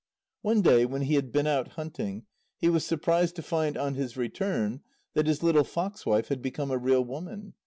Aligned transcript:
One 0.41 0.63
day 0.63 0.83
when 0.87 1.03
he 1.03 1.13
had 1.13 1.31
been 1.31 1.45
out 1.45 1.73
hunting, 1.73 2.25
he 2.57 2.69
was 2.69 2.83
surprised 2.83 3.35
to 3.35 3.43
find 3.43 3.77
on 3.77 3.93
his 3.93 4.17
return 4.17 4.81
that 5.13 5.27
his 5.27 5.43
little 5.43 5.63
fox 5.63 6.07
wife 6.07 6.29
had 6.29 6.41
become 6.41 6.71
a 6.71 6.77
real 6.79 7.05
woman. 7.05 7.53